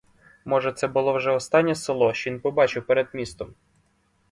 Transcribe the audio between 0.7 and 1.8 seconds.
це було вже останнє